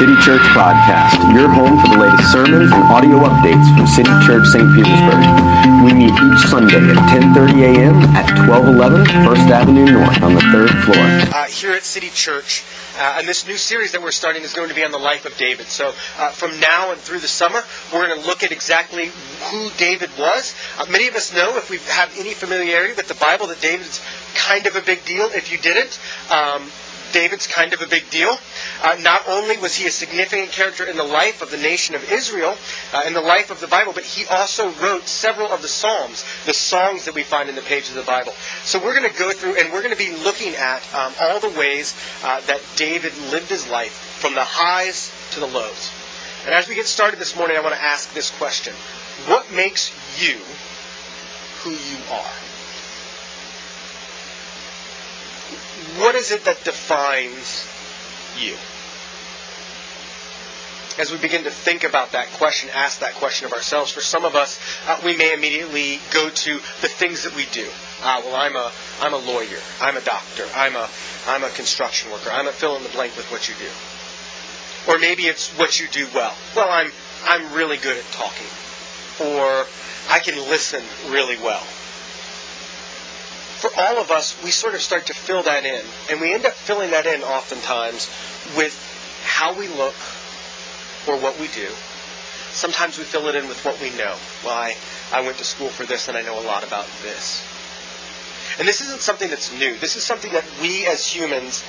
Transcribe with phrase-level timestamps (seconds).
[0.00, 4.46] City Church Podcast, your home for the latest sermons and audio updates from City Church
[4.48, 4.64] St.
[4.72, 5.20] Petersburg.
[5.84, 8.00] We meet each Sunday at 10:30 a.m.
[8.16, 11.04] at 1211 First Avenue North on the third floor.
[11.36, 12.64] uh, here at City Church.
[12.98, 15.26] Uh, and this new series that we're starting is going to be on the life
[15.26, 15.66] of David.
[15.66, 17.60] So uh, from now and through the summer,
[17.92, 19.10] we're going to look at exactly
[19.52, 20.54] who David was.
[20.78, 24.00] Uh, many of us know, if we have any familiarity with the Bible, that David's
[24.34, 25.26] kind of a big deal.
[25.26, 26.70] If you didn't, um,
[27.12, 28.36] David's kind of a big deal.
[28.82, 32.10] Uh, not only was he a significant character in the life of the nation of
[32.10, 32.56] Israel,
[32.92, 36.24] uh, in the life of the Bible, but he also wrote several of the Psalms,
[36.46, 38.32] the songs that we find in the pages of the Bible.
[38.64, 41.40] So we're going to go through and we're going to be looking at um, all
[41.40, 41.94] the ways
[42.24, 45.90] uh, that David lived his life from the highs to the lows.
[46.44, 48.74] And as we get started this morning, I want to ask this question
[49.26, 50.38] What makes you
[51.62, 52.49] who you are?
[55.98, 57.66] What is it that defines
[58.38, 58.54] you?
[61.00, 64.24] As we begin to think about that question, ask that question of ourselves, for some
[64.24, 67.66] of us, uh, we may immediately go to the things that we do.
[68.02, 68.70] Uh, well, I'm a,
[69.00, 69.60] I'm a lawyer.
[69.80, 70.44] I'm a doctor.
[70.54, 70.88] I'm a,
[71.26, 72.30] I'm a construction worker.
[72.30, 73.70] I'm a fill in the blank with what you do.
[74.90, 76.34] Or maybe it's what you do well.
[76.54, 76.92] Well, I'm,
[77.24, 78.48] I'm really good at talking.
[79.20, 79.66] Or
[80.10, 81.64] I can listen really well
[83.60, 85.84] for all of us, we sort of start to fill that in.
[86.10, 88.08] And we end up filling that in oftentimes
[88.56, 88.72] with
[89.22, 89.94] how we look
[91.06, 91.68] or what we do.
[92.52, 94.16] Sometimes we fill it in with what we know.
[94.44, 94.76] Well, I,
[95.12, 97.46] I went to school for this and I know a lot about this.
[98.58, 99.76] And this isn't something that's new.
[99.76, 101.62] This is something that we as humans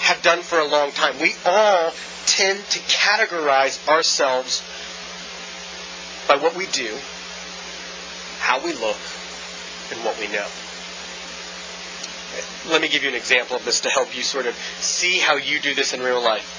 [0.00, 1.14] have done for a long time.
[1.20, 1.92] We all
[2.26, 4.62] tend to categorize ourselves
[6.26, 6.96] by what we do,
[8.40, 8.98] how we look,
[9.92, 10.46] and what we know
[12.68, 15.36] let me give you an example of this to help you sort of see how
[15.36, 16.56] you do this in real life.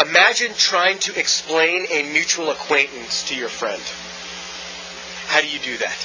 [0.00, 3.82] Imagine trying to explain a mutual acquaintance to your friend.
[5.28, 5.96] How do you do that?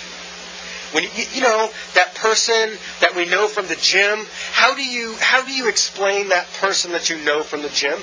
[0.93, 5.15] When you, you know that person that we know from the gym, how do you
[5.19, 7.99] how do you explain that person that you know from the gym?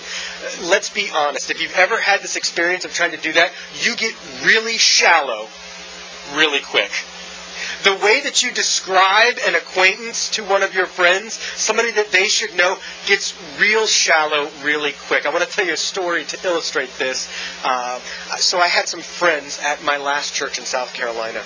[0.63, 1.51] Let's be honest.
[1.51, 4.15] If you've ever had this experience of trying to do that, you get
[4.45, 5.49] really shallow
[6.35, 6.91] really quick
[7.85, 12.27] the way that you describe an acquaintance to one of your friends, somebody that they
[12.27, 15.27] should know, gets real shallow really quick.
[15.27, 17.29] I want to tell you a story to illustrate this.
[17.65, 18.01] Uh,
[18.39, 21.43] so I had some friends at my last church in South Carolina,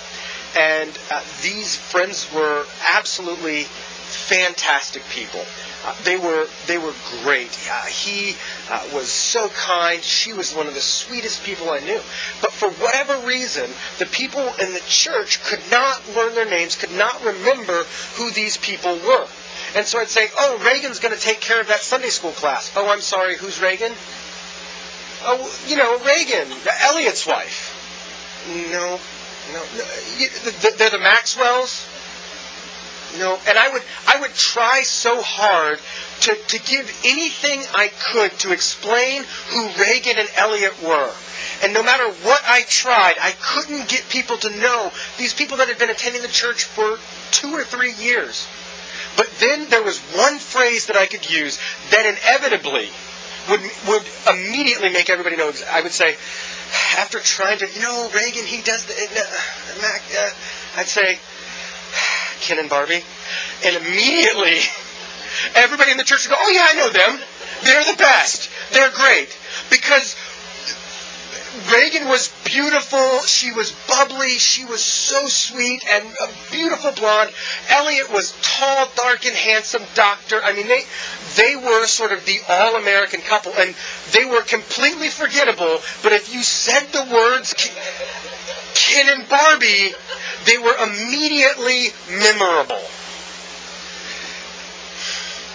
[0.57, 2.65] and uh, these friends were
[2.95, 5.41] absolutely fantastic people.
[5.85, 7.59] Uh, they were they were great.
[7.69, 8.35] Uh, he
[8.69, 10.01] uh, was so kind.
[10.01, 11.99] She was one of the sweetest people I knew.
[12.41, 16.93] But for whatever reason, the people in the church could not learn their names, could
[16.93, 17.83] not remember
[18.15, 19.27] who these people were.
[19.75, 22.71] And so I'd say, "Oh, Reagan's going to take care of that Sunday school class."
[22.75, 23.35] Oh, I'm sorry.
[23.35, 23.91] Who's Reagan?
[25.25, 26.47] Oh, you know, Reagan,
[26.81, 27.71] Elliot's wife.
[28.71, 28.99] No,
[29.51, 30.75] no, no.
[30.77, 31.87] They're the Maxwells.
[33.19, 35.79] No, and I would I would try so hard
[36.21, 41.11] to, to give anything I could to explain who Reagan and Elliot were.
[41.61, 45.67] And no matter what I tried, I couldn't get people to know these people that
[45.67, 46.97] had been attending the church for
[47.31, 48.47] two or three years.
[49.15, 51.59] But then there was one phrase that I could use
[51.91, 52.89] that inevitably
[53.49, 55.51] would would immediately make everybody know.
[55.71, 56.15] I would say,
[56.97, 58.93] after trying to, you know, Reagan, he does the.
[58.93, 60.29] Uh, uh,
[60.77, 61.19] I'd say,
[62.43, 63.03] Ken and Barbie.
[63.65, 64.59] And immediately,
[65.55, 67.19] everybody in the church would go, Oh, yeah, I know them.
[67.63, 68.49] They're the best.
[68.73, 69.31] They're great.
[69.69, 70.15] Because
[71.71, 73.21] Reagan was beautiful.
[73.21, 74.37] She was bubbly.
[74.37, 77.31] She was so sweet and a beautiful blonde.
[77.69, 80.41] Elliot was tall, dark, and handsome doctor.
[80.43, 80.83] I mean, they
[81.35, 83.75] they were sort of the all-American couple, and
[84.11, 85.79] they were completely forgettable.
[86.01, 87.53] But if you said the words
[88.83, 89.93] Ken and Barbie,
[90.45, 92.83] they were immediately memorable.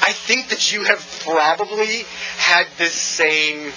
[0.00, 2.04] I think that you have probably
[2.38, 3.72] had this same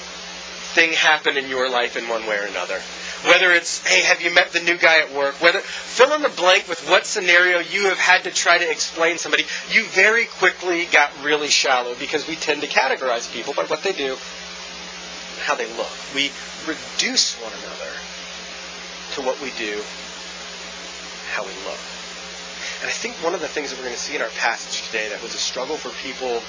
[0.74, 2.80] thing happen in your life in one way or another.
[3.28, 5.42] Whether it's, hey, have you met the new guy at work?
[5.42, 9.18] Whether fill in the blank with what scenario you have had to try to explain
[9.18, 13.84] somebody, you very quickly got really shallow because we tend to categorize people by what
[13.84, 14.16] they do,
[15.42, 15.92] how they look.
[16.16, 16.32] We
[16.66, 17.91] reduce one another
[19.16, 19.82] to what we do,
[21.34, 21.80] how we look.
[22.82, 24.88] And I think one of the things that we're going to see in our passage
[24.88, 26.42] today that was a struggle for people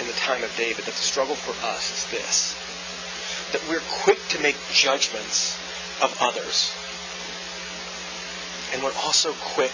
[0.00, 2.56] in the time of David, that the struggle for us is this
[3.52, 5.58] that we're quick to make judgments
[6.00, 6.72] of others.
[8.72, 9.72] And we're also quick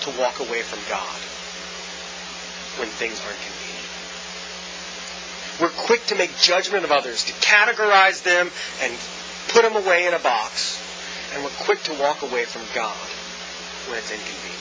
[0.00, 1.20] to walk away from God
[2.80, 3.68] when things aren't convenient.
[5.60, 8.48] We're quick to make judgment of others, to categorize them
[8.80, 8.96] and
[9.48, 10.82] put them away in a box.
[11.34, 12.96] And we're quick to walk away from God
[13.88, 14.58] when it's inconvenient.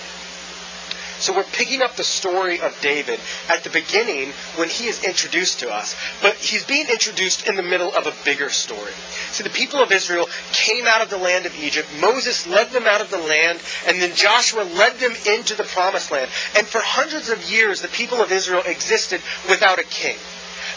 [1.19, 3.19] So we're picking up the story of David
[3.49, 7.63] at the beginning when he is introduced to us, but he's being introduced in the
[7.63, 8.91] middle of a bigger story.
[9.31, 11.87] See, the people of Israel came out of the land of Egypt.
[11.99, 16.11] Moses led them out of the land, and then Joshua led them into the promised
[16.11, 16.29] land.
[16.55, 20.17] And for hundreds of years, the people of Israel existed without a king.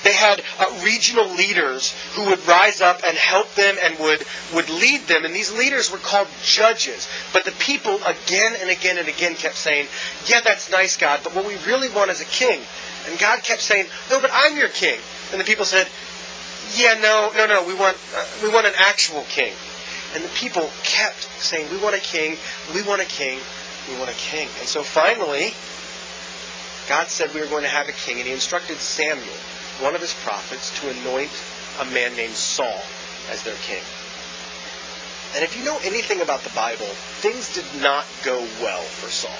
[0.02, 4.24] They had uh, regional leaders who would rise up and help them and would,
[4.54, 5.24] would lead them.
[5.24, 7.08] And these leaders were called judges.
[7.32, 9.88] But the people again and again and again kept saying,
[10.26, 12.62] Yeah, that's nice, God, but what we really want is a king.
[13.08, 15.00] And God kept saying, No, but I'm your king.
[15.32, 15.88] And the people said,
[16.74, 19.52] Yeah, no, no, no, we want, uh, we want an actual king.
[20.14, 22.38] And the people kept saying, We want a king,
[22.74, 23.38] we want a king,
[23.90, 24.48] we want a king.
[24.60, 25.52] And so finally,
[26.88, 29.36] God said we were going to have a king, and he instructed Samuel
[29.80, 31.30] one of his prophets to anoint
[31.80, 32.80] a man named Saul
[33.30, 33.82] as their king.
[35.34, 36.90] And if you know anything about the Bible,
[37.22, 39.30] things did not go well for Saul.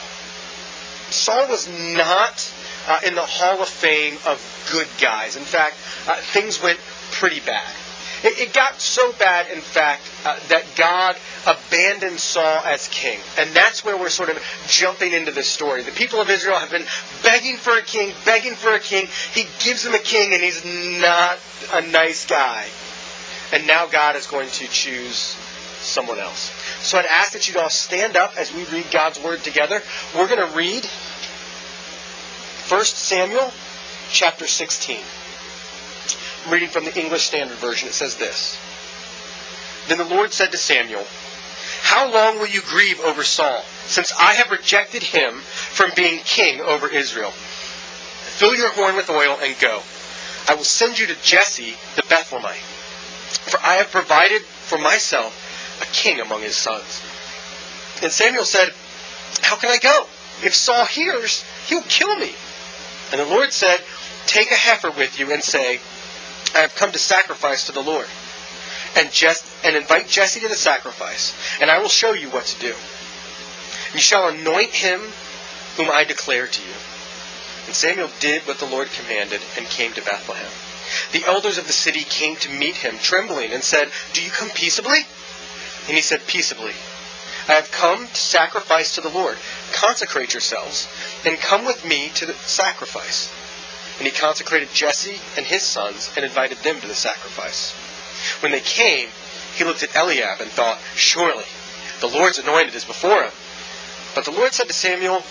[1.10, 2.52] Saul was not
[2.87, 4.38] uh, in the Hall of Fame of
[4.70, 5.37] good guys.
[5.37, 5.76] In fact,
[6.08, 6.78] uh, things went
[7.10, 7.75] pretty bad.
[8.22, 13.19] It, it got so bad, in fact, uh, that God abandoned Saul as king.
[13.38, 15.82] And that's where we're sort of jumping into this story.
[15.82, 16.84] The people of Israel have been
[17.22, 19.06] begging for a king, begging for a king.
[19.32, 20.64] He gives them a king, and he's
[21.00, 21.38] not
[21.72, 22.67] a nice guy.
[23.52, 25.37] And now God is going to choose
[25.81, 26.52] someone else.
[26.84, 29.81] So I'd ask that you'd all stand up as we read God's word together.
[30.14, 30.84] We're going to read
[32.69, 33.50] 1 Samuel
[34.11, 34.99] chapter 16.
[36.48, 37.88] Reading from the English Standard Version.
[37.88, 38.58] It says this
[39.88, 41.04] Then the Lord said to Samuel,
[41.82, 46.60] How long will you grieve over Saul, since I have rejected him from being king
[46.60, 47.31] over Israel?
[47.31, 49.82] Fill your horn with oil and go.
[50.48, 52.64] I will send you to Jesse the Bethlehemite,
[53.50, 57.02] for I have provided for myself a king among his sons.
[58.02, 58.72] And Samuel said,
[59.42, 60.06] How can I go?
[60.42, 62.32] If Saul hears, he'll kill me.
[63.12, 63.81] And the Lord said,
[64.26, 65.81] Take a heifer with you and say,
[66.54, 68.06] I have come to sacrifice to the Lord.
[68.96, 69.10] And,
[69.64, 72.75] and invite Jesse to the sacrifice, and I will show you what to do.
[73.94, 75.00] You shall anoint him
[75.76, 76.75] whom I declare to you.
[77.66, 80.50] And Samuel did what the Lord commanded and came to Bethlehem.
[81.12, 84.50] The elders of the city came to meet him, trembling, and said, Do you come
[84.50, 85.06] peaceably?
[85.87, 86.72] And he said, Peaceably.
[87.48, 89.38] I have come to sacrifice to the Lord.
[89.72, 90.88] Consecrate yourselves,
[91.25, 93.32] and come with me to the sacrifice.
[94.00, 97.73] And he consecrated Jesse and his sons and invited them to the sacrifice.
[98.41, 99.11] When they came,
[99.55, 101.44] he looked at Eliab and thought, Surely
[102.00, 103.32] the Lord's anointed is before him.
[104.14, 105.23] But the Lord said to Samuel,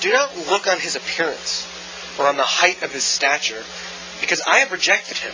[0.00, 1.66] Do not look on his appearance
[2.16, 3.64] or on the height of his stature,
[4.20, 5.32] because I have rejected him.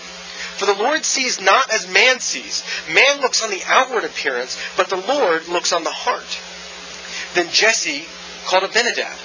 [0.56, 2.64] For the Lord sees not as man sees.
[2.90, 6.40] Man looks on the outward appearance, but the Lord looks on the heart.
[7.34, 8.06] Then Jesse
[8.46, 9.18] called Abinadab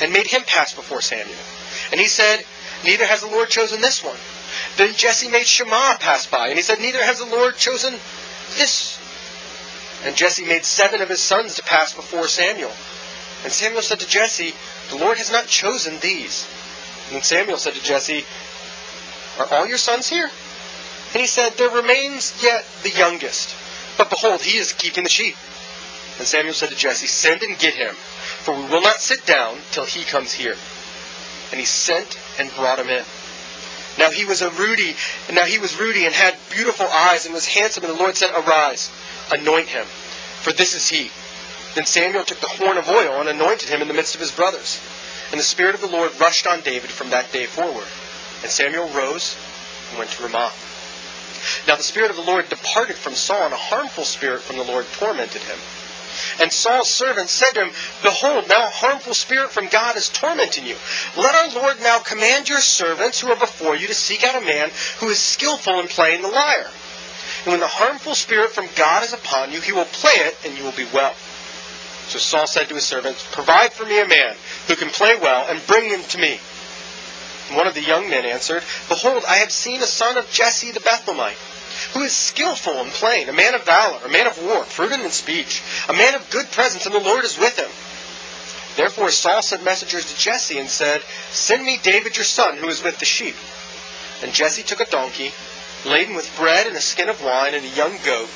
[0.00, 1.36] and made him pass before Samuel.
[1.90, 2.44] And he said,
[2.84, 4.16] Neither has the Lord chosen this one.
[4.76, 7.94] Then Jesse made Shammah pass by, and he said, Neither has the Lord chosen
[8.56, 9.00] this.
[10.04, 12.72] And Jesse made seven of his sons to pass before Samuel.
[13.42, 14.54] And Samuel said to Jesse,
[14.90, 16.46] The Lord has not chosen these.
[17.12, 18.24] And Samuel said to Jesse,
[19.38, 20.30] Are all your sons here?
[21.12, 23.56] And he said, There remains yet the youngest.
[23.96, 25.36] But behold, he is keeping the sheep.
[26.18, 29.58] And Samuel said to Jesse, Send and get him, for we will not sit down
[29.70, 30.56] till he comes here.
[31.50, 33.04] And he sent and brought him in.
[33.98, 34.96] Now he was a ruddy,
[35.28, 37.84] and now he was ruddy and had beautiful eyes and was handsome.
[37.84, 38.90] And the Lord said, Arise,
[39.30, 41.10] anoint him, for this is he.
[41.74, 44.32] Then Samuel took the horn of oil and anointed him in the midst of his
[44.32, 44.80] brothers.
[45.30, 47.86] And the Spirit of the Lord rushed on David from that day forward.
[48.42, 49.36] And Samuel rose
[49.90, 50.52] and went to Ramah.
[51.66, 54.64] Now the Spirit of the Lord departed from Saul, and a harmful spirit from the
[54.64, 55.58] Lord tormented him.
[56.40, 60.66] And Saul's servants said to him, Behold, now a harmful spirit from God is tormenting
[60.66, 60.76] you.
[61.16, 64.46] Let our Lord now command your servants who are before you to seek out a
[64.46, 66.70] man who is skillful in playing the lyre.
[67.44, 70.56] And when the harmful spirit from God is upon you, he will play it, and
[70.56, 71.14] you will be well.
[72.08, 74.36] So Saul said to his servants, Provide for me a man
[74.68, 76.38] who can play well, and bring him to me.
[77.48, 80.70] And one of the young men answered, Behold, I have seen a son of Jesse
[80.70, 81.36] the Bethlehemite
[81.92, 85.10] who is skillful in playing, a man of valor, a man of war, prudent in
[85.10, 87.70] speech, a man of good presence, and the Lord is with him.
[88.76, 92.82] Therefore Saul sent messengers to Jesse and said, Send me David your son, who is
[92.82, 93.36] with the sheep.
[94.22, 95.32] And Jesse took a donkey,
[95.86, 98.30] laden with bread and a skin of wine and a young goat,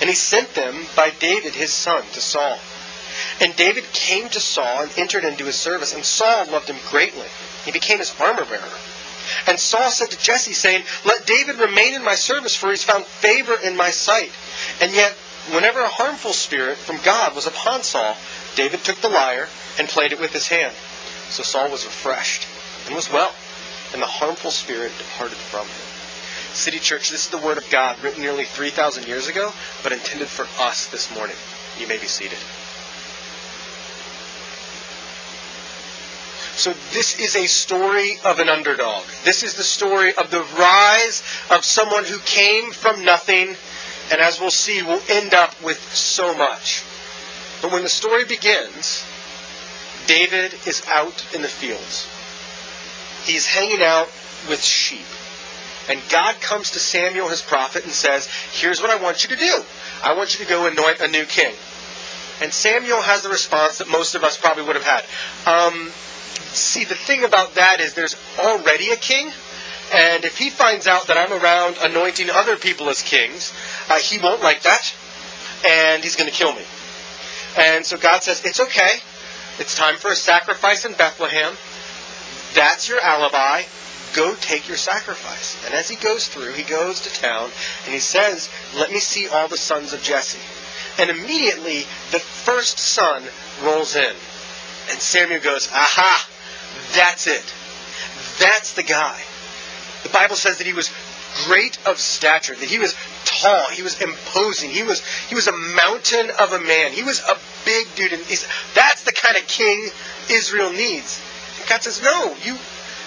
[0.00, 2.58] and he sent them by David his son to Saul.
[3.40, 7.26] And David came to Saul and entered into his service, and Saul loved him greatly.
[7.64, 8.70] He became his armor bearer.
[9.46, 13.04] And Saul said to Jesse, saying, Let David remain in my service, for he's found
[13.04, 14.32] favor in my sight.
[14.80, 15.12] And yet,
[15.52, 18.16] whenever a harmful spirit from God was upon Saul,
[18.56, 20.74] David took the lyre and played it with his hand.
[21.28, 22.46] So Saul was refreshed
[22.86, 23.34] and was well,
[23.92, 25.94] and the harmful spirit departed from him.
[26.54, 29.52] City Church, this is the Word of God written nearly 3,000 years ago,
[29.82, 31.36] but intended for us this morning.
[31.78, 32.38] You may be seated.
[36.56, 39.04] So this is a story of an underdog.
[39.24, 43.56] This is the story of the rise of someone who came from nothing,
[44.12, 46.84] and as we'll see, will end up with so much.
[47.60, 49.04] But when the story begins,
[50.06, 52.08] David is out in the fields.
[53.24, 54.06] He's hanging out
[54.48, 55.06] with sheep.
[55.88, 59.36] And God comes to Samuel, his prophet, and says, Here's what I want you to
[59.36, 59.62] do.
[60.02, 61.54] I want you to go anoint a new king.
[62.40, 65.04] And Samuel has the response that most of us probably would have had.
[65.46, 65.92] Um,
[66.34, 69.30] see, the thing about that is there's already a king.
[69.92, 73.52] And if he finds out that I'm around anointing other people as kings,
[73.90, 74.94] uh, he won't like that.
[75.66, 76.64] And he's going to kill me.
[77.58, 79.00] And so God says, It's okay.
[79.58, 81.54] It's time for a sacrifice in Bethlehem.
[82.54, 83.62] That's your alibi.
[84.14, 85.64] Go take your sacrifice.
[85.64, 87.50] And as he goes through, he goes to town
[87.84, 90.40] and he says, Let me see all the sons of Jesse.
[91.00, 91.80] And immediately,
[92.12, 93.24] the first son
[93.62, 94.14] rolls in.
[94.90, 96.28] And Samuel goes, Aha!
[96.94, 97.54] That's it.
[98.38, 99.20] That's the guy.
[100.02, 100.90] The Bible says that he was
[101.46, 105.52] great of stature, that he was tall, he was imposing, he was he was a
[105.52, 106.92] mountain of a man.
[106.92, 108.22] He was a big dude, and
[108.74, 109.88] that's the kind of king
[110.30, 111.20] Israel needs.
[111.68, 112.56] God says, No, you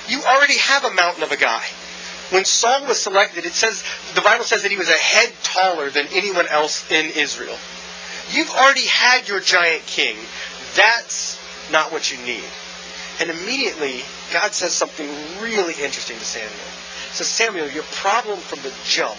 [0.07, 1.63] you already have a mountain of a guy.
[2.29, 3.83] When Saul was selected, it says
[4.15, 7.57] the Bible says that he was a head taller than anyone else in Israel.
[8.29, 10.17] You've already had your giant king.
[10.75, 11.39] That's
[11.71, 12.45] not what you need.
[13.19, 15.07] And immediately, God says something
[15.41, 16.51] really interesting to Samuel.
[16.51, 19.17] He says, Samuel, your problem from the jump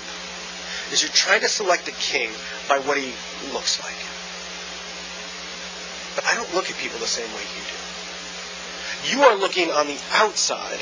[0.93, 2.31] is you're trying to select a king
[2.69, 3.13] by what he
[3.53, 3.99] looks like.
[6.15, 7.79] But I don't look at people the same way you do.
[9.19, 10.81] You are looking on the outside,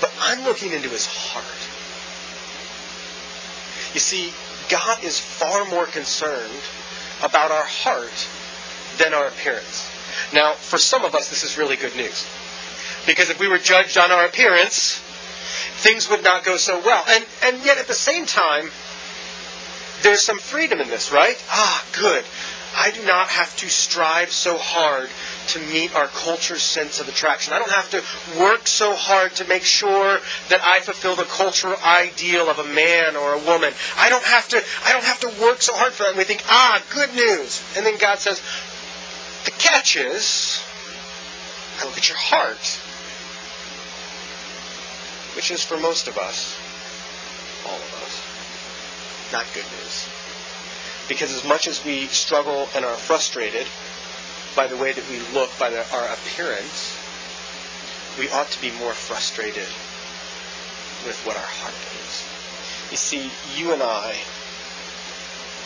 [0.00, 1.44] but I'm looking into his heart.
[3.94, 4.32] You see,
[4.68, 6.62] God is far more concerned
[7.22, 8.28] about our heart
[8.98, 9.90] than our appearance.
[10.32, 12.28] Now, for some of us, this is really good news.
[13.06, 14.98] Because if we were judged on our appearance,
[15.82, 17.04] things would not go so well.
[17.08, 18.70] And, and yet, at the same time,
[20.02, 21.42] there's some freedom in this, right?
[21.50, 22.24] Ah, good.
[22.76, 25.10] I do not have to strive so hard
[25.48, 27.52] to meet our culture's sense of attraction.
[27.52, 28.02] I don't have to
[28.38, 33.16] work so hard to make sure that I fulfill the cultural ideal of a man
[33.16, 33.72] or a woman.
[33.98, 36.10] I don't have to I don't have to work so hard for that.
[36.10, 37.64] And we think, ah, good news.
[37.76, 38.40] And then God says,
[39.44, 40.62] the catch is,
[41.80, 42.60] I look at your heart,
[45.36, 46.58] which is for most of us,
[47.66, 50.08] all of us, not good news.
[51.08, 53.66] Because as much as we struggle and are frustrated
[54.54, 56.96] by the way that we look, by the, our appearance,
[58.18, 59.68] we ought to be more frustrated
[61.06, 62.24] with what our heart is.
[62.90, 64.16] You see, you and I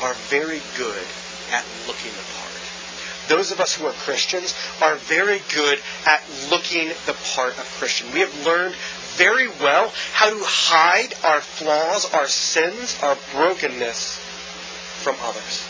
[0.02, 1.06] are very good
[1.50, 2.43] at looking part.
[3.28, 8.12] Those of us who are Christians are very good at looking the part of Christian.
[8.12, 8.74] We have learned
[9.16, 14.18] very well how to hide our flaws, our sins, our brokenness
[15.02, 15.64] from others.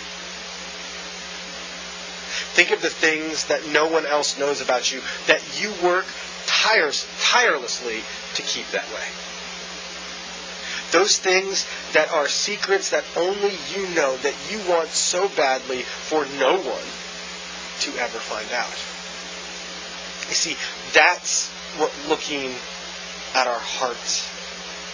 [2.54, 6.06] Think of the things that no one else knows about you, that you work
[6.46, 8.02] tires, tirelessly
[8.34, 9.06] to keep that way.
[10.90, 16.26] Those things that are secrets that only you know, that you want so badly for
[16.38, 17.03] no one
[17.84, 18.72] to ever find out.
[20.28, 20.56] You see,
[20.96, 22.54] that's what looking
[23.34, 24.24] at our hearts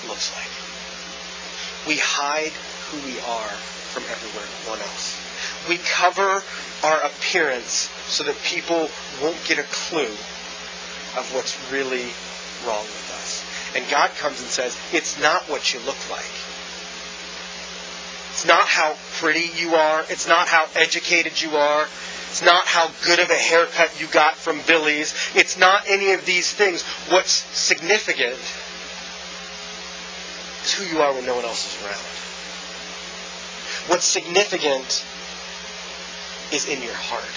[0.08, 0.50] looks like.
[1.86, 2.52] We hide
[2.90, 3.54] who we are
[3.94, 5.18] from everyone else.
[5.68, 6.42] We cover
[6.82, 8.88] our appearance so that people
[9.22, 10.14] won't get a clue
[11.18, 12.10] of what's really
[12.66, 13.44] wrong with us.
[13.76, 16.34] And God comes and says, it's not what you look like.
[18.30, 20.04] It's not how pretty you are.
[20.08, 21.86] It's not how educated you are.
[22.30, 25.14] It's not how good of a haircut you got from Billy's.
[25.34, 26.82] It's not any of these things.
[27.10, 28.38] What's significant
[30.62, 32.06] is who you are when no one else is around.
[33.90, 35.04] What's significant
[36.52, 37.34] is in your heart.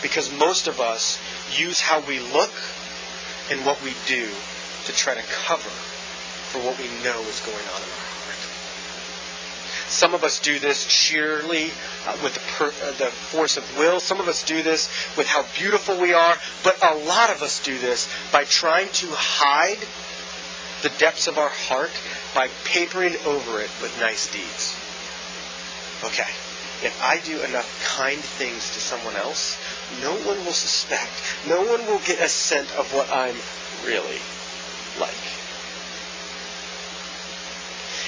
[0.00, 1.18] Because most of us
[1.58, 2.54] use how we look
[3.50, 4.28] and what we do
[4.84, 5.70] to try to cover
[6.52, 8.15] for what we know is going on in our heart.
[9.88, 11.70] Some of us do this sheerly
[12.06, 14.00] uh, with the, per, uh, the force of will.
[14.00, 16.36] Some of us do this with how beautiful we are.
[16.64, 19.78] But a lot of us do this by trying to hide
[20.82, 21.92] the depths of our heart
[22.34, 24.76] by papering over it with nice deeds.
[26.04, 26.30] Okay,
[26.84, 29.56] if I do enough kind things to someone else,
[30.02, 31.10] no one will suspect.
[31.48, 33.36] No one will get a scent of what I'm
[33.86, 34.20] really
[35.00, 35.25] like.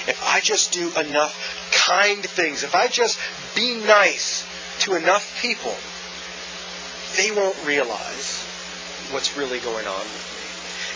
[0.09, 1.37] If I just do enough
[1.71, 3.19] kind things, if I just
[3.55, 4.43] be nice
[4.79, 5.75] to enough people,
[7.15, 8.43] they won't realize
[9.11, 10.25] what's really going on with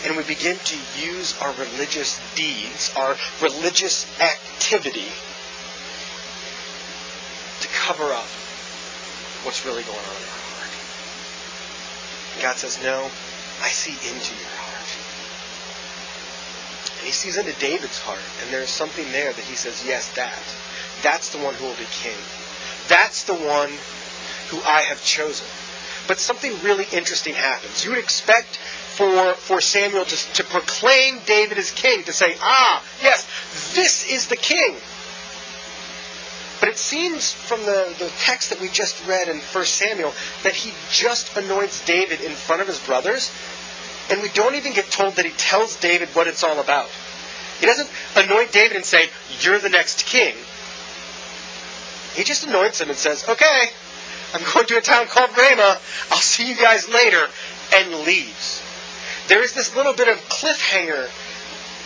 [0.02, 0.10] me.
[0.10, 5.12] And we begin to use our religious deeds, our religious activity,
[7.62, 8.28] to cover up
[9.46, 10.74] what's really going on in our heart.
[12.42, 13.12] God says, No,
[13.62, 14.34] I see into.
[14.34, 14.53] And
[17.04, 20.44] he sees into David's heart, and there's something there that he says, Yes, that.
[21.04, 22.18] That's the one who will be king.
[22.88, 23.70] That's the one
[24.50, 25.46] who I have chosen.
[26.08, 27.84] But something really interesting happens.
[27.84, 32.84] You would expect for, for Samuel to, to proclaim David as king, to say, ah,
[33.02, 33.28] yes,
[33.74, 34.76] this is the king.
[36.60, 40.56] But it seems from the, the text that we just read in 1 Samuel that
[40.56, 43.32] he just anoints David in front of his brothers,
[44.10, 46.90] and we don't even get told that he tells David what it's all about.
[47.60, 50.36] He doesn't anoint David and say, You're the next king.
[52.14, 53.70] He just anoints him and says, Okay,
[54.34, 55.80] I'm going to a town called Ramah.
[56.12, 57.28] I'll see you guys later,
[57.74, 58.62] and leaves.
[59.28, 61.10] There is this little bit of cliffhanger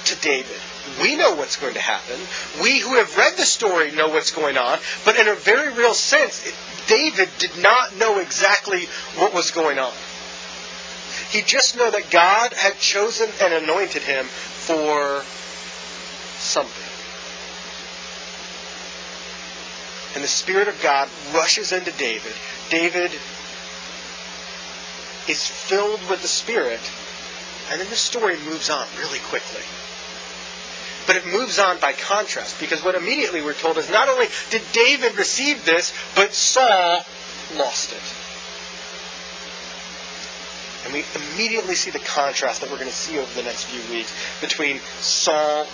[0.06, 0.58] to David.
[1.02, 2.20] We know what's going to happen.
[2.62, 5.94] We who have read the story know what's going on, but in a very real
[5.94, 6.52] sense,
[6.88, 8.86] David did not know exactly
[9.18, 9.92] what was going on.
[11.30, 15.24] He just knew that God had chosen and anointed him for
[16.38, 16.84] something.
[20.16, 22.34] And the Spirit of God rushes into David.
[22.70, 23.12] David
[25.28, 26.80] is filled with the Spirit,
[27.70, 29.62] and then the story moves on really quickly.
[31.06, 34.62] But it moves on by contrast, because what immediately we're told is not only did
[34.72, 37.06] David receive this, but Saul
[37.56, 38.27] lost it.
[40.88, 43.82] And we immediately see the contrast that we're going to see over the next few
[43.94, 45.68] weeks between Saul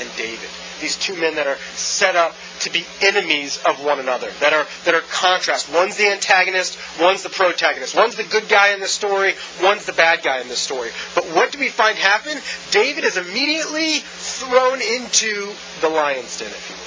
[0.00, 0.48] and David.
[0.80, 4.66] These two men that are set up to be enemies of one another, that are
[4.86, 5.70] that are contrast.
[5.70, 7.94] One's the antagonist, one's the protagonist.
[7.94, 10.88] One's the good guy in the story, one's the bad guy in the story.
[11.14, 12.40] But what do we find happen?
[12.70, 16.82] David is immediately thrown into the lion's den, if you will.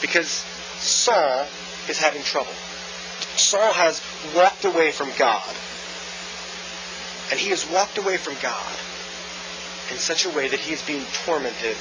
[0.00, 0.42] Because
[0.80, 1.46] Saul
[1.88, 2.54] is having trouble.
[3.36, 4.00] Saul has
[4.34, 5.54] walked away from God.
[7.30, 8.72] And he has walked away from God
[9.90, 11.76] in such a way that he is being tormented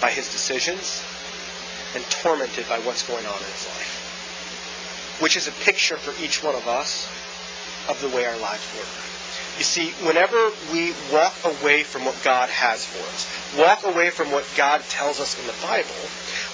[0.00, 1.04] by his decisions
[1.94, 5.18] and tormented by what's going on in his life.
[5.20, 7.08] Which is a picture for each one of us
[7.88, 8.88] of the way our lives work.
[9.58, 14.30] You see, whenever we walk away from what God has for us, walk away from
[14.32, 16.08] what God tells us in the Bible,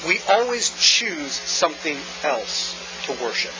[0.07, 3.53] we always choose something else to worship.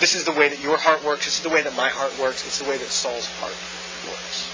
[0.00, 1.24] This is the way that your heart works.
[1.24, 2.46] This is the way that my heart works.
[2.46, 3.56] It's the way that Saul's heart
[4.06, 4.48] works.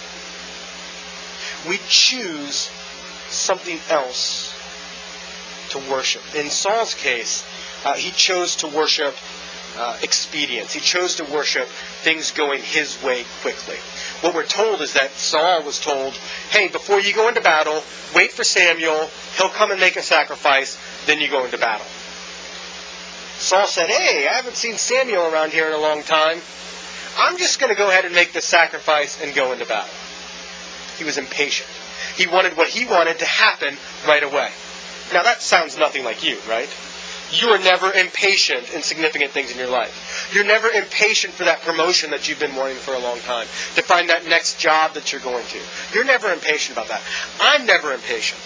[1.69, 2.71] We choose
[3.29, 4.55] something else
[5.71, 6.23] to worship.
[6.35, 7.45] In Saul's case,
[7.85, 9.15] uh, he chose to worship
[9.77, 10.73] uh, expedience.
[10.73, 13.77] He chose to worship things going his way quickly.
[14.21, 16.15] What we're told is that Saul was told,
[16.51, 17.83] hey, before you go into battle,
[18.15, 19.09] wait for Samuel.
[19.37, 20.79] He'll come and make a sacrifice.
[21.07, 21.87] Then you go into battle.
[23.45, 26.39] Saul said, Hey, I haven't seen Samuel around here in a long time.
[27.19, 29.93] I'm just going to go ahead and make the sacrifice and go into battle.
[30.97, 31.69] He was impatient.
[32.17, 33.77] He wanted what he wanted to happen
[34.09, 34.49] right away.
[35.13, 36.71] Now, that sounds nothing like you, right?
[37.33, 40.31] You are never impatient in significant things in your life.
[40.33, 43.83] You're never impatient for that promotion that you've been wanting for a long time, to
[43.83, 45.59] find that next job that you're going to.
[45.93, 47.03] You're never impatient about that.
[47.41, 48.41] I'm never impatient.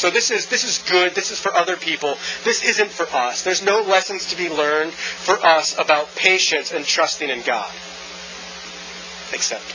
[0.00, 1.14] So this is this is good.
[1.14, 2.16] This is for other people.
[2.42, 3.42] This isn't for us.
[3.42, 7.70] There's no lessons to be learned for us about patience and trusting in God.
[9.34, 9.74] Except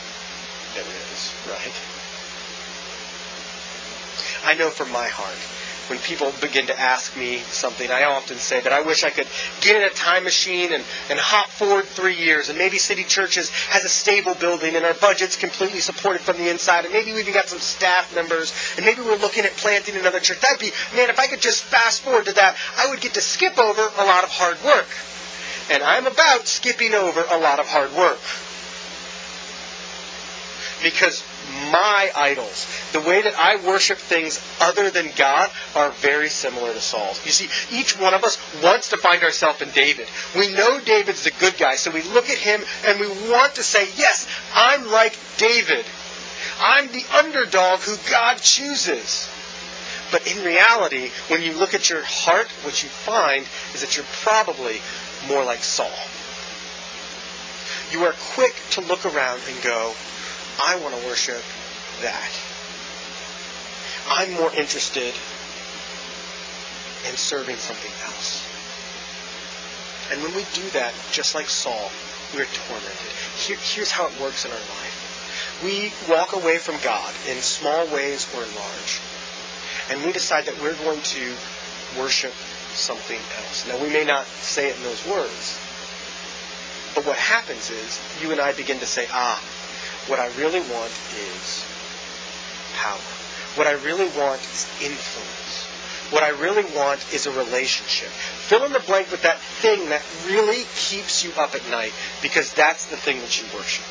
[0.74, 1.72] there is, right?
[4.42, 5.55] I know from my heart
[5.88, 9.28] when people begin to ask me something, I often say that I wish I could
[9.60, 13.50] get in a time machine and, and hop forward three years, and maybe City Churches
[13.70, 17.20] has a stable building, and our budget's completely supported from the inside, and maybe we
[17.20, 20.40] even got some staff members, and maybe we're looking at planting another church.
[20.40, 23.20] That'd be, man, if I could just fast forward to that, I would get to
[23.20, 24.88] skip over a lot of hard work.
[25.70, 28.20] And I'm about skipping over a lot of hard work.
[30.82, 31.24] because
[31.72, 36.80] my idols, the way that I worship things other than God, are very similar to
[36.80, 37.24] Saul's.
[37.24, 40.08] You see, each one of us wants to find ourselves in David.
[40.36, 43.62] We know David's the good guy, so we look at him and we want to
[43.62, 45.84] say, Yes, I'm like David.
[46.60, 49.28] I'm the underdog who God chooses.
[50.10, 54.06] But in reality, when you look at your heart, what you find is that you're
[54.22, 54.80] probably
[55.28, 55.90] more like Saul.
[57.90, 59.94] You are quick to look around and go,
[60.64, 61.42] I want to worship
[62.02, 62.30] that.
[64.08, 65.14] I'm more interested
[67.08, 68.46] in serving something else.
[70.12, 71.90] And when we do that, just like Saul,
[72.34, 73.12] we're tormented.
[73.36, 75.60] Here, here's how it works in our life.
[75.64, 79.00] We walk away from God in small ways or in large.
[79.90, 81.34] And we decide that we're going to
[81.98, 82.32] worship
[82.74, 83.66] something else.
[83.66, 85.58] Now, we may not say it in those words,
[86.94, 89.42] but what happens is you and I begin to say, ah,
[90.08, 91.66] what I really want is
[92.76, 92.98] power.
[93.56, 95.66] What I really want is influence.
[96.10, 98.08] What I really want is a relationship.
[98.08, 101.92] Fill in the blank with that thing that really keeps you up at night
[102.22, 103.84] because that's the thing that you worship.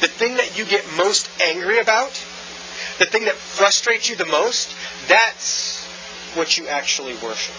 [0.00, 2.10] The thing that you get most angry about,
[2.98, 4.74] the thing that frustrates you the most,
[5.08, 5.84] that's
[6.34, 7.54] what you actually worship.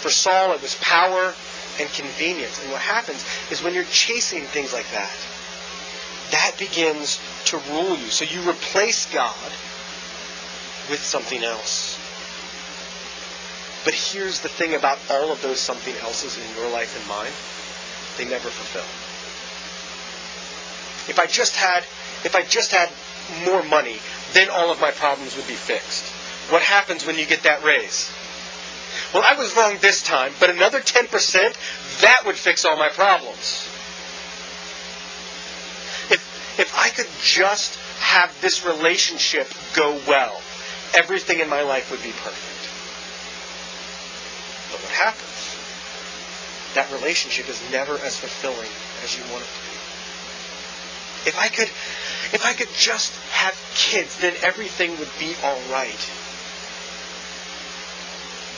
[0.00, 1.34] For Saul, it was power
[1.80, 2.62] and convenience.
[2.62, 5.16] And what happens is when you're chasing things like that,
[6.30, 8.08] that begins to rule you.
[8.10, 9.52] So you replace God
[10.90, 11.98] with something else.
[13.84, 17.32] But here's the thing about all of those something else's in your life and mine
[18.16, 18.86] they never fulfill.
[21.10, 21.84] If I just had
[22.24, 22.88] if I just had
[23.44, 23.98] more money,
[24.32, 26.04] then all of my problems would be fixed.
[26.50, 28.10] What happens when you get that raise?
[29.12, 31.10] Well, I was wrong this time, but another 10%,
[32.00, 33.68] that would fix all my problems.
[36.10, 40.40] If, if I could just have this relationship go well,
[40.94, 42.54] everything in my life would be perfect.
[44.70, 45.34] But what happens?
[46.74, 48.70] That relationship is never as fulfilling
[49.04, 49.74] as you want it to be.
[51.30, 51.70] If I could
[52.34, 56.23] if I could just have kids, then everything would be all right.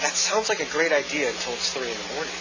[0.02, 2.34] That sounds like a great idea until it's 3 in the morning.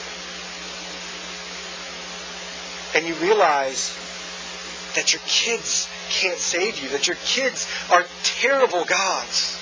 [2.96, 3.98] And you realize
[4.96, 9.60] that your kids can't save you, that your kids are terrible gods.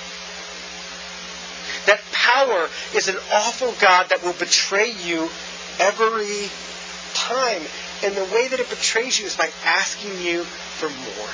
[1.86, 5.28] That power is an awful God that will betray you
[5.78, 6.50] every
[7.14, 7.62] time.
[8.02, 11.30] And the way that it betrays you is by asking you for more.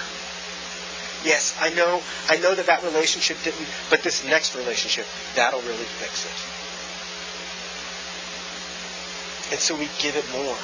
[1.25, 5.07] Yes, I know, I know that that relationship didn't, but this next relationship,
[5.37, 6.33] that'll really fix it.
[9.53, 10.57] And so we give it more.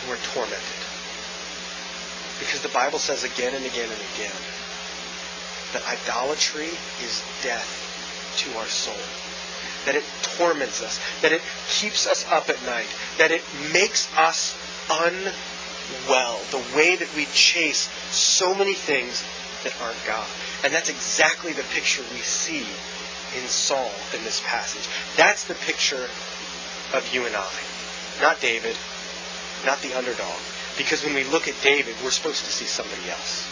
[0.00, 0.80] And we're tormented.
[2.38, 4.36] Because the Bible says again and again and again
[5.74, 6.70] that idolatry
[7.02, 7.66] is death
[8.38, 8.94] to our soul.
[9.86, 11.00] That it torments us.
[11.20, 12.86] That it keeps us up at night.
[13.18, 14.56] That it makes us
[16.02, 16.40] unwell.
[16.50, 19.24] The way that we chase so many things
[19.64, 20.26] that aren't God.
[20.62, 22.66] And that's exactly the picture we see
[23.36, 24.86] in Saul in this passage.
[25.16, 26.08] That's the picture
[26.94, 27.52] of you and I.
[28.20, 28.76] Not David,
[29.66, 30.38] not the underdog.
[30.76, 33.48] Because when we look at David, we're supposed to see somebody else.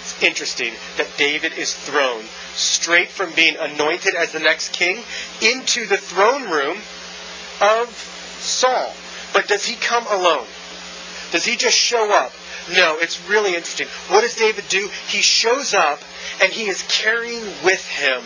[0.00, 5.02] It's interesting that David is thrown straight from being anointed as the next king
[5.42, 6.78] into the throne room
[7.60, 7.88] of
[8.40, 8.94] Saul.
[9.32, 10.46] But does he come alone?
[11.32, 12.32] Does he just show up?
[12.70, 13.86] No, it's really interesting.
[14.08, 14.88] What does David do?
[15.08, 16.00] He shows up
[16.42, 18.22] and he is carrying with him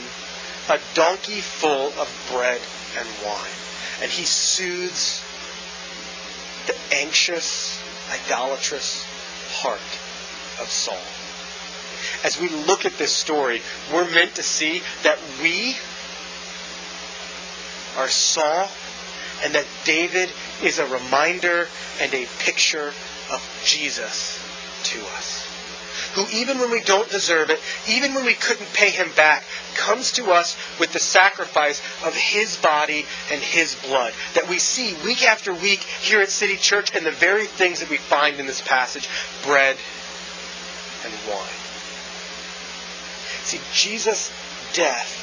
[0.68, 2.60] a donkey full of bread
[2.98, 3.50] and wine
[4.02, 5.22] and he soothes
[6.66, 9.04] the anxious, idolatrous
[9.48, 9.80] heart
[10.60, 10.96] of Saul.
[12.24, 13.60] As we look at this story,
[13.92, 15.76] we're meant to see that we
[17.96, 18.68] are Saul
[19.44, 20.30] and that David
[20.62, 21.68] is a reminder
[22.00, 22.92] and a picture
[23.30, 24.38] of Jesus
[24.84, 25.50] to us
[26.14, 30.12] who, even when we don't deserve it, even when we couldn't pay him back, comes
[30.12, 34.12] to us with the sacrifice of his body and his blood.
[34.34, 37.90] That we see week after week here at City Church and the very things that
[37.90, 39.08] we find in this passage
[39.44, 39.76] bread
[41.04, 41.60] and wine.
[43.44, 44.32] See, Jesus'
[44.72, 45.19] death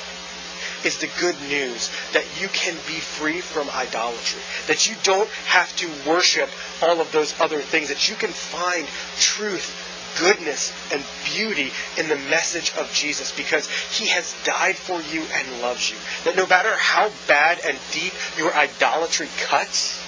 [0.84, 4.42] is the good news that you can be free from idolatry.
[4.68, 6.50] That you don't have to worship
[6.82, 7.90] all of those other things.
[7.90, 8.88] That you can find
[9.20, 9.84] truth
[10.20, 15.62] goodness and beauty in the message of Jesus because he has died for you and
[15.62, 15.98] loves you.
[16.24, 20.02] That no matter how bad and deep your idolatry cuts,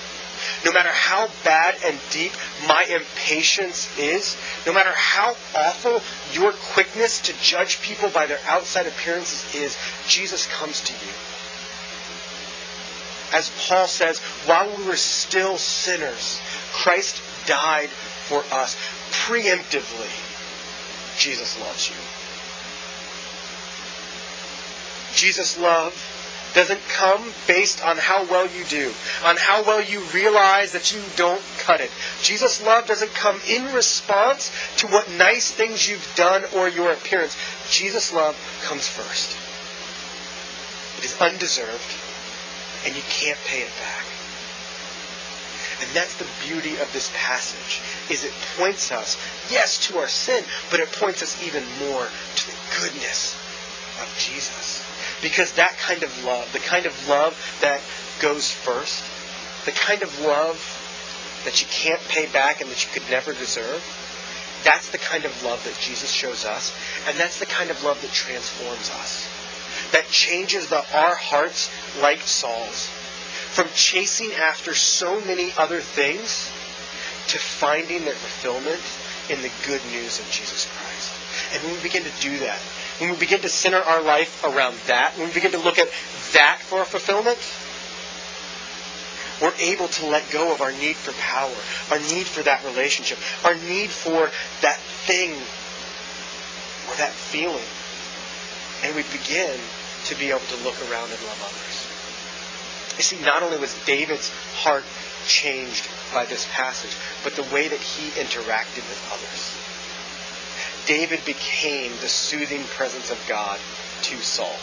[0.65, 2.31] No matter how bad and deep
[2.67, 6.01] my impatience is, no matter how awful
[6.33, 11.13] your quickness to judge people by their outside appearances is, Jesus comes to you.
[13.31, 16.39] As Paul says, while we were still sinners,
[16.73, 18.75] Christ died for us.
[19.11, 20.09] Preemptively,
[21.17, 21.95] Jesus loves you.
[25.15, 25.93] Jesus' love
[26.53, 28.91] doesn't come based on how well you do,
[29.23, 31.91] on how well you realize that you don't cut it.
[32.21, 37.37] Jesus' love doesn't come in response to what nice things you've done or your appearance.
[37.69, 39.37] Jesus' love comes first.
[40.97, 41.95] It is undeserved,
[42.85, 44.05] and you can't pay it back.
[45.81, 47.79] And that's the beauty of this passage,
[48.11, 49.17] is it points us,
[49.49, 53.35] yes, to our sin, but it points us even more to the goodness
[54.01, 54.88] of Jesus.
[55.21, 57.81] Because that kind of love, the kind of love that
[58.21, 59.03] goes first,
[59.65, 60.57] the kind of love
[61.45, 63.83] that you can't pay back and that you could never deserve,
[64.63, 66.75] that's the kind of love that Jesus shows us,
[67.07, 69.27] and that's the kind of love that transforms us.
[69.91, 71.69] That changes the, our hearts
[72.01, 72.87] like Saul's.
[73.55, 76.51] From chasing after so many other things
[77.29, 78.81] to finding their fulfillment
[79.29, 81.13] in the good news of Jesus Christ.
[81.53, 82.59] And when we begin to do that,
[82.99, 85.87] when we begin to center our life around that, when we begin to look at
[86.33, 87.39] that for fulfillment,
[89.41, 91.55] we're able to let go of our need for power,
[91.91, 94.29] our need for that relationship, our need for
[94.61, 95.31] that thing
[96.91, 97.63] or that feeling.
[98.83, 99.59] And we begin
[100.05, 101.87] to be able to look around and love others.
[102.97, 104.83] You see, not only was David's heart
[105.25, 106.91] changed by this passage,
[107.23, 109.68] but the way that he interacted with others.
[110.89, 113.59] David became the soothing presence of God
[114.01, 114.57] to Saul.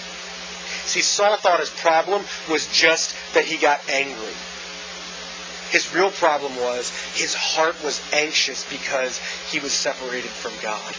[0.85, 4.35] See, Saul thought his problem was just that he got angry.
[5.71, 10.95] His real problem was his heart was anxious because he was separated from God.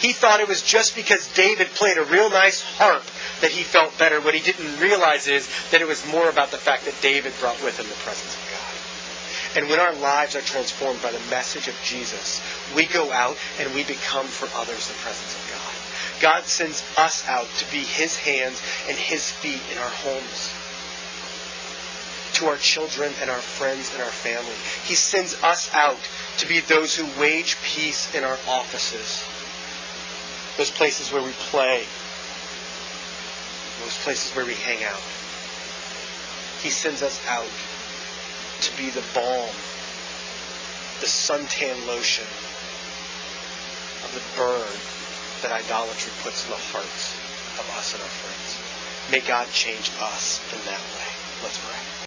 [0.00, 3.04] He thought it was just because David played a real nice harp
[3.42, 4.20] that he felt better.
[4.20, 7.62] What he didn't realize is that it was more about the fact that David brought
[7.62, 8.81] with him the presence of God.
[9.54, 12.40] And when our lives are transformed by the message of Jesus,
[12.74, 16.22] we go out and we become for others the presence of God.
[16.22, 20.54] God sends us out to be his hands and his feet in our homes,
[22.34, 24.54] to our children and our friends and our family.
[24.84, 25.98] He sends us out
[26.38, 29.22] to be those who wage peace in our offices,
[30.56, 31.84] those places where we play,
[33.82, 35.02] those places where we hang out.
[36.62, 37.50] He sends us out
[38.62, 39.50] to be the balm,
[41.00, 42.24] the suntan lotion
[44.04, 44.70] of the burn
[45.42, 47.18] that idolatry puts in the hearts
[47.58, 49.10] of us and our friends.
[49.10, 51.08] May God change us in that way.
[51.42, 52.01] Let's pray.